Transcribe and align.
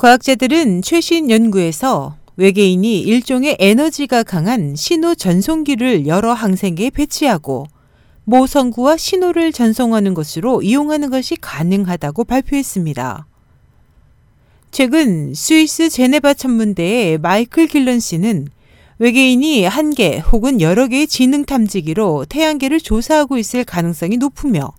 과학자들은 0.00 0.80
최신 0.80 1.28
연구에서 1.28 2.16
외계인이 2.36 3.00
일종의 3.00 3.58
에너지가 3.60 4.22
강한 4.22 4.74
신호 4.74 5.14
전송기를 5.14 6.06
여러 6.06 6.32
항생계에 6.32 6.88
배치하고 6.88 7.66
모성구와 8.24 8.96
신호를 8.96 9.52
전송하는 9.52 10.14
것으로 10.14 10.62
이용하는 10.62 11.10
것이 11.10 11.36
가능하다고 11.36 12.24
발표했습니다. 12.24 13.26
최근 14.70 15.34
스위스 15.34 15.90
제네바 15.90 16.32
천문대의 16.32 17.18
마이클 17.18 17.66
길런 17.66 18.00
씨는 18.00 18.48
외계인이 19.00 19.66
한 19.66 19.90
개 19.90 20.16
혹은 20.16 20.62
여러 20.62 20.86
개의 20.86 21.08
지능 21.08 21.44
탐지기로 21.44 22.24
태양계를 22.26 22.80
조사하고 22.80 23.36
있을 23.36 23.64
가능성이 23.64 24.16
높으며 24.16 24.72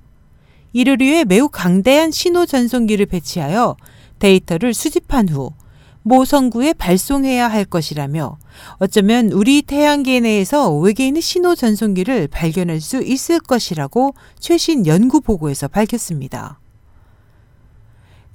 이를 0.73 0.97
위해 0.99 1.25
매우 1.25 1.47
강대한 1.47 2.09
신호 2.09 2.47
전송기를 2.47 3.05
배치하여 3.05 3.75
데이터를 4.21 4.73
수집한 4.73 5.27
후 5.27 5.51
모성구에 6.03 6.73
발송해야 6.73 7.47
할 7.47 7.65
것이라며 7.65 8.37
어쩌면 8.77 9.31
우리 9.31 9.61
태양계 9.61 10.19
내에서 10.19 10.73
외계인의 10.73 11.21
신호 11.21 11.55
전송기를 11.55 12.27
발견할 12.27 12.81
수 12.81 13.03
있을 13.03 13.39
것이라고 13.39 14.13
최신 14.39 14.87
연구 14.87 15.21
보고에서 15.21 15.67
밝혔습니다. 15.67 16.59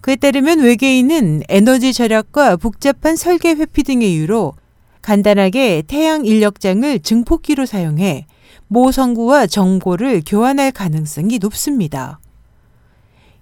그에 0.00 0.14
따르면 0.16 0.60
외계인은 0.60 1.42
에너지 1.48 1.92
절약과 1.92 2.58
복잡한 2.58 3.16
설계 3.16 3.54
회피 3.54 3.82
등의 3.82 4.12
이유로 4.12 4.54
간단하게 5.02 5.82
태양 5.86 6.24
인력장을 6.26 7.00
증폭기로 7.00 7.66
사용해 7.66 8.26
모성구와 8.68 9.46
정보를 9.46 10.22
교환할 10.24 10.72
가능성이 10.72 11.38
높습니다. 11.38 12.20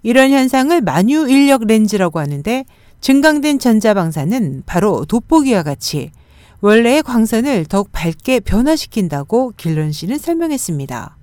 이런 0.04 0.30
현상을 0.30 0.80
만유 0.82 1.28
인력 1.28 1.64
렌즈라고 1.64 2.20
하는데 2.20 2.64
증강된 3.00 3.58
전자방사는 3.58 4.62
바로 4.66 5.04
돋보기와 5.06 5.62
같이 5.62 6.10
원래의 6.60 7.02
광선을 7.02 7.64
더욱 7.64 7.90
밝게 7.90 8.40
변화시킨다고 8.40 9.54
길런 9.56 9.92
씨는 9.92 10.18
설명했습니다. 10.18 11.16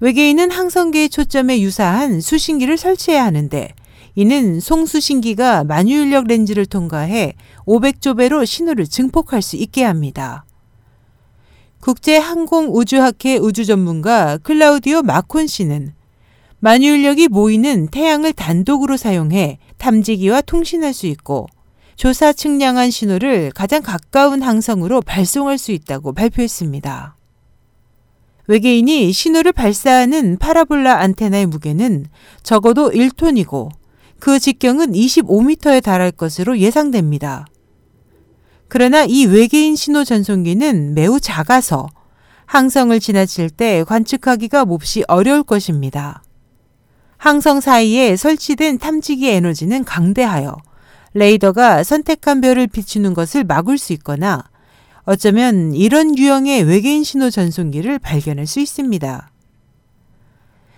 외계인은 0.00 0.50
항성계의 0.50 1.08
초점에 1.08 1.60
유사한 1.60 2.20
수신기를 2.20 2.76
설치해야 2.78 3.24
하는데 3.24 3.68
이는 4.14 4.60
송수신기가 4.60 5.64
만유인력 5.64 6.26
렌즈를 6.28 6.66
통과해 6.66 7.34
500조배로 7.66 8.46
신호를 8.46 8.86
증폭할 8.86 9.42
수 9.42 9.56
있게 9.56 9.82
합니다. 9.82 10.44
국제항공우주학회 11.80 13.38
우주전문가 13.38 14.38
클라우디오 14.38 15.02
마콘 15.02 15.48
씨는 15.48 15.94
만유인력이 16.64 17.28
모이는 17.28 17.88
태양을 17.88 18.32
단독으로 18.32 18.96
사용해 18.96 19.58
탐지기와 19.76 20.40
통신할 20.40 20.94
수 20.94 21.06
있고 21.08 21.46
조사 21.94 22.32
측량한 22.32 22.90
신호를 22.90 23.52
가장 23.54 23.82
가까운 23.82 24.40
항성으로 24.40 25.02
발송할 25.02 25.58
수 25.58 25.72
있다고 25.72 26.14
발표했습니다. 26.14 27.18
외계인이 28.46 29.12
신호를 29.12 29.52
발사하는 29.52 30.38
파라볼라 30.38 31.00
안테나의 31.00 31.44
무게는 31.44 32.06
적어도 32.42 32.90
1톤이고 32.92 33.68
그 34.18 34.38
직경은 34.38 34.92
25m에 34.92 35.82
달할 35.82 36.12
것으로 36.12 36.58
예상됩니다. 36.58 37.44
그러나 38.68 39.04
이 39.04 39.26
외계인 39.26 39.76
신호 39.76 40.02
전송기는 40.02 40.94
매우 40.94 41.20
작아서 41.20 41.88
항성을 42.46 42.98
지나칠 43.00 43.50
때 43.50 43.84
관측하기가 43.84 44.64
몹시 44.64 45.04
어려울 45.08 45.42
것입니다. 45.42 46.23
항성 47.24 47.62
사이에 47.62 48.16
설치된 48.16 48.76
탐지기 48.76 49.30
에너지는 49.30 49.84
강대하여 49.84 50.58
레이더가 51.14 51.82
선택한 51.82 52.42
별을 52.42 52.66
비추는 52.66 53.14
것을 53.14 53.44
막을 53.44 53.78
수 53.78 53.94
있거나 53.94 54.44
어쩌면 55.04 55.72
이런 55.72 56.18
유형의 56.18 56.64
외계인 56.64 57.02
신호 57.02 57.30
전송기를 57.30 57.98
발견할 57.98 58.46
수 58.46 58.60
있습니다. 58.60 59.30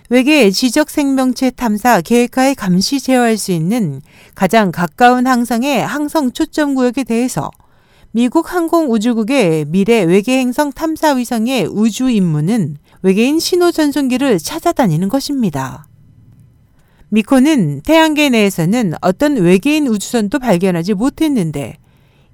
외계 0.09 0.53
지적 0.53 0.89
생명체 0.89 1.51
탐사 1.51 2.01
계획하에 2.01 2.55
감시 2.55 3.01
제어할 3.01 3.39
수 3.39 3.51
있는 3.51 4.01
가장 4.37 4.71
가까운 4.71 5.27
항성의 5.27 5.85
항성 5.85 6.31
초점 6.31 6.77
구역에 6.77 7.03
대해서 7.03 7.51
미국 8.13 8.55
항공우주국의 8.55 9.65
미래 9.65 10.05
외계 10.05 10.39
행성 10.39 10.71
탐사 10.71 11.15
위성의 11.15 11.67
우주 11.67 12.09
임무는 12.09 12.77
외계인 13.03 13.41
신호 13.41 13.73
전송기를 13.73 14.39
찾아다니는 14.39 15.09
것입니다. 15.09 15.89
미코는 17.17 17.81
태양계 17.81 18.29
내에서는 18.29 18.93
어떤 19.01 19.37
외계인 19.39 19.87
우주선도 19.87 20.39
발견하지 20.39 20.93
못했는데 20.93 21.79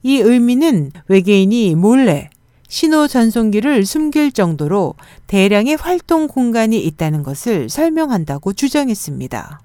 이 0.03 0.16
의미는 0.16 0.91
외계인이 1.06 1.76
몰래 1.76 2.28
신호 2.66 3.06
전송기를 3.06 3.87
숨길 3.87 4.32
정도로 4.32 4.94
대량의 5.28 5.76
활동 5.76 6.26
공간이 6.26 6.82
있다는 6.84 7.22
것을 7.22 7.69
설명한다고 7.69 8.54
주장했습니다. 8.54 9.60